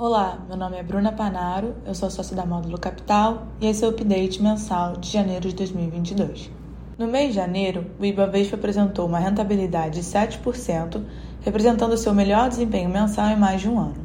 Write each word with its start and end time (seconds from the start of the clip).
Olá, 0.00 0.38
meu 0.46 0.56
nome 0.56 0.76
é 0.76 0.82
Bruna 0.84 1.10
Panaro, 1.10 1.74
eu 1.84 1.92
sou 1.92 2.08
sócia 2.08 2.36
da 2.36 2.46
Módulo 2.46 2.78
Capital 2.78 3.48
e 3.60 3.66
esse 3.66 3.84
é 3.84 3.86
o 3.88 3.90
update 3.90 4.40
mensal 4.40 4.92
de 4.92 5.10
janeiro 5.10 5.48
de 5.48 5.56
2022. 5.56 6.52
No 6.96 7.08
mês 7.08 7.30
de 7.30 7.34
janeiro, 7.34 7.84
o 7.98 8.04
Ibovespa 8.04 8.54
apresentou 8.54 9.08
uma 9.08 9.18
rentabilidade 9.18 10.00
de 10.00 10.06
7%, 10.06 11.02
representando 11.40 11.96
seu 11.96 12.14
melhor 12.14 12.48
desempenho 12.48 12.88
mensal 12.88 13.26
em 13.30 13.36
mais 13.36 13.60
de 13.60 13.68
um 13.68 13.76
ano. 13.76 13.96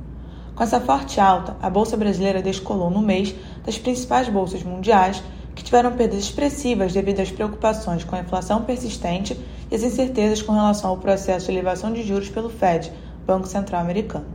Com 0.56 0.64
essa 0.64 0.82
forte 0.82 1.20
alta, 1.20 1.55
a 1.61 1.70
Bolsa 1.70 1.96
Brasileira 1.96 2.41
descolou 2.41 2.89
no 2.89 3.04
mês 3.04 3.36
das 3.64 3.78
principais 3.78 4.28
bolsas 4.28 4.64
mundiais, 4.64 5.21
que 5.54 5.64
tiveram 5.64 5.91
perdas 5.91 6.23
expressivas 6.23 6.91
devido 6.91 7.20
às 7.20 7.30
preocupações 7.30 8.04
com 8.04 8.16
a 8.16 8.21
inflação 8.21 8.64
persistente 8.64 9.39
e 9.70 9.75
as 9.75 9.84
incertezas 9.84 10.41
com 10.41 10.54
relação 10.54 10.89
ao 10.89 10.98
processo 10.98 11.46
de 11.46 11.52
elevação 11.52 11.94
de 11.94 12.02
juros 12.02 12.30
pelo 12.30 12.50
Fed, 12.50 12.91
Banco 13.28 13.48
Central 13.48 13.82
Americano. 13.82 14.32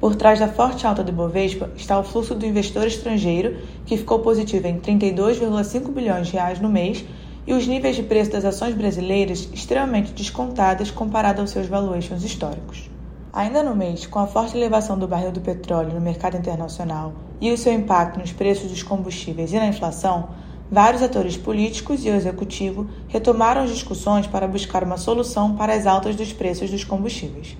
Por 0.00 0.14
trás 0.14 0.38
da 0.38 0.46
forte 0.46 0.86
alta 0.86 1.02
do 1.02 1.10
Ibovespa 1.10 1.70
está 1.76 1.98
o 1.98 2.04
fluxo 2.04 2.32
do 2.32 2.46
investidor 2.46 2.86
estrangeiro, 2.86 3.56
que 3.84 3.96
ficou 3.96 4.20
positivo 4.20 4.68
em 4.68 4.78
32,5 4.78 5.90
bilhões 5.90 6.28
de 6.28 6.34
reais 6.34 6.60
no 6.60 6.68
mês, 6.68 7.04
e 7.44 7.52
os 7.52 7.66
níveis 7.66 7.96
de 7.96 8.04
preço 8.04 8.30
das 8.30 8.44
ações 8.44 8.74
brasileiras 8.74 9.48
extremamente 9.52 10.12
descontadas 10.12 10.92
comparado 10.92 11.40
aos 11.40 11.50
seus 11.50 11.66
valuations 11.66 12.22
históricos. 12.22 12.88
Ainda 13.32 13.62
no 13.62 13.74
mês, 13.74 14.06
com 14.06 14.20
a 14.20 14.26
forte 14.28 14.56
elevação 14.56 14.96
do 14.96 15.08
barril 15.08 15.32
do 15.32 15.40
petróleo 15.40 15.92
no 15.92 16.00
mercado 16.00 16.36
internacional 16.36 17.14
e 17.40 17.50
o 17.50 17.58
seu 17.58 17.72
impacto 17.72 18.20
nos 18.20 18.30
preços 18.30 18.70
dos 18.70 18.84
combustíveis 18.84 19.52
e 19.52 19.56
na 19.56 19.66
inflação, 19.66 20.28
vários 20.70 21.02
atores 21.02 21.36
políticos 21.36 22.04
e 22.04 22.10
o 22.10 22.14
executivo 22.14 22.86
retomaram 23.08 23.62
as 23.62 23.70
discussões 23.70 24.28
para 24.28 24.46
buscar 24.46 24.84
uma 24.84 24.96
solução 24.96 25.56
para 25.56 25.74
as 25.74 25.86
altas 25.86 26.14
dos 26.14 26.32
preços 26.32 26.70
dos 26.70 26.84
combustíveis. 26.84 27.56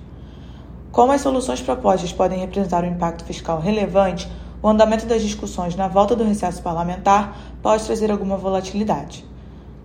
Como 0.99 1.13
as 1.13 1.21
soluções 1.21 1.61
propostas 1.61 2.11
podem 2.11 2.39
representar 2.39 2.83
um 2.83 2.89
impacto 2.89 3.23
fiscal 3.23 3.57
relevante, 3.57 4.29
o 4.61 4.67
andamento 4.67 5.05
das 5.05 5.21
discussões 5.21 5.73
na 5.73 5.87
volta 5.87 6.13
do 6.13 6.25
recesso 6.25 6.61
parlamentar 6.61 7.37
pode 7.63 7.85
trazer 7.85 8.11
alguma 8.11 8.35
volatilidade. 8.35 9.23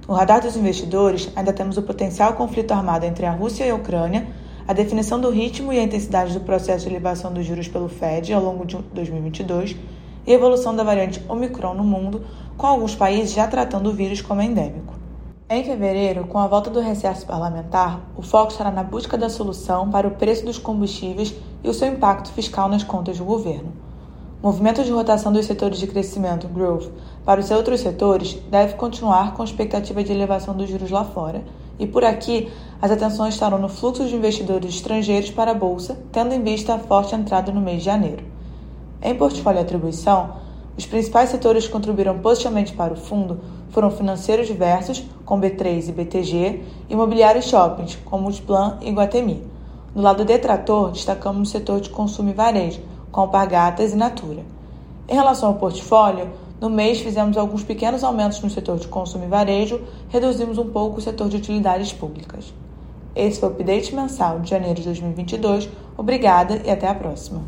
No 0.08 0.14
radar 0.14 0.41
dos 0.41 0.56
investidores, 0.56 1.30
ainda 1.36 1.52
temos 1.52 1.77
o 1.77 1.83
potencial 1.83 2.33
conflito 2.33 2.72
armado 2.72 3.06
entre 3.06 3.27
a 3.27 3.30
Rússia 3.30 3.64
e 3.64 3.70
a 3.70 3.77
Ucrânia, 3.77 4.27
a 4.66 4.72
definição 4.72 5.20
do 5.20 5.30
ritmo 5.30 5.72
e 5.72 5.78
a 5.78 5.84
intensidade 5.84 6.34
do 6.34 6.41
processo 6.41 6.89
de 6.89 6.91
elevação 6.91 7.33
dos 7.33 7.46
juros 7.46 7.69
pelo 7.69 7.89
Fed 7.89 8.33
ao 8.33 8.42
longo 8.42 8.67
de 8.67 8.77
2022 8.77 9.77
e 10.27 10.33
a 10.33 10.34
evolução 10.34 10.74
da 10.74 10.83
variante 10.83 11.22
Omicron 11.28 11.74
no 11.74 11.84
mundo, 11.84 12.24
com 12.56 12.67
alguns 12.67 12.96
países 12.96 13.33
já 13.33 13.46
tratando 13.46 13.89
o 13.89 13.92
vírus 13.92 14.20
como 14.20 14.42
endêmico. 14.42 15.03
Em 15.47 15.62
fevereiro, 15.62 16.27
com 16.27 16.39
a 16.39 16.47
volta 16.47 16.70
do 16.70 16.81
recesso 16.81 17.27
parlamentar, 17.27 18.00
o 18.17 18.23
foco 18.23 18.50
estará 18.50 18.70
na 18.70 18.83
busca 18.83 19.19
da 19.19 19.28
solução 19.28 19.91
para 19.91 20.09
o 20.09 20.12
preço 20.12 20.42
dos 20.47 20.56
combustíveis 20.56 21.34
e 21.62 21.69
o 21.69 21.75
seu 21.75 21.89
impacto 21.89 22.33
fiscal 22.33 22.67
nas 22.67 22.83
contas 22.83 23.19
do 23.19 23.27
governo. 23.27 23.70
O 24.42 24.47
movimento 24.47 24.83
de 24.83 24.91
rotação 24.91 25.31
dos 25.31 25.45
setores 25.45 25.78
de 25.78 25.86
crescimento, 25.86 26.48
growth, 26.48 26.91
para 27.27 27.41
os 27.41 27.51
outros 27.51 27.81
setores 27.81 28.39
deve 28.51 28.73
continuar 28.77 29.34
com 29.34 29.42
a 29.42 29.45
expectativa 29.45 30.03
de 30.03 30.12
elevação 30.12 30.56
dos 30.56 30.70
juros 30.70 30.91
lá 30.91 31.05
fora, 31.05 31.45
e 31.79 31.86
por 31.86 32.06
aqui 32.06 32.51
as 32.81 32.91
atenções 32.91 33.34
estarão 33.34 33.58
no 33.58 33.69
fluxo 33.69 34.06
de 34.06 34.17
investidores 34.17 34.75
estrangeiros 34.75 35.31
para 35.31 35.51
a 35.51 35.55
bolsa, 35.55 36.01
tendo 36.11 36.33
em 36.33 36.42
vista 36.42 36.73
a 36.73 36.79
forte 36.79 37.14
entrada 37.14 37.53
no 37.53 37.61
mês 37.61 37.81
de 37.81 37.84
janeiro. 37.84 38.25
Em 39.03 39.14
portfólio 39.14 39.61
atribuição, 39.61 40.36
os 40.77 40.86
principais 40.86 41.30
setores 41.30 41.67
que 41.67 41.72
contribuíram 41.72 42.19
positivamente 42.19 42.72
para 42.72 42.92
o 42.92 42.97
fundo 42.97 43.41
foram 43.70 43.91
financeiros 43.91 44.47
diversos, 44.47 45.05
com 45.25 45.41
B3 45.41 45.89
e 45.89 45.92
BTG, 45.92 46.62
e 46.89 46.92
imobiliários 46.92 47.47
shoppings, 47.47 47.97
como 48.05 48.25
Multiplan 48.25 48.78
e 48.83 48.91
Guatemi. 48.91 49.42
No 49.95 50.02
lado 50.02 50.25
detrator, 50.25 50.91
destacamos 50.91 51.48
o 51.48 51.52
setor 51.52 51.80
de 51.80 51.91
consumo 51.91 52.30
e 52.30 52.33
varejo, 52.33 52.80
com 53.12 53.20
Alpargatas 53.20 53.92
e 53.92 53.97
Natura. 53.97 54.42
Em 55.08 55.14
relação 55.14 55.50
ao 55.50 55.55
portfólio, 55.56 56.28
no 56.61 56.69
mês 56.69 57.00
fizemos 57.00 57.36
alguns 57.36 57.62
pequenos 57.62 58.02
aumentos 58.02 58.41
no 58.41 58.50
setor 58.50 58.78
de 58.78 58.89
consumo 58.89 59.25
e 59.25 59.28
varejo, 59.28 59.80
reduzimos 60.08 60.58
um 60.58 60.70
pouco 60.70 60.98
o 60.98 61.02
setor 61.02 61.29
de 61.29 61.36
utilidades 61.36 61.92
públicas. 61.92 62.52
Esse 63.14 63.39
foi 63.39 63.48
o 63.48 63.52
update 63.52 63.95
mensal 63.95 64.41
de 64.41 64.51
janeiro 64.51 64.80
de 64.80 64.86
2022. 64.86 65.68
Obrigada 65.96 66.61
e 66.64 66.70
até 66.70 66.89
a 66.89 66.95
próxima. 66.95 67.42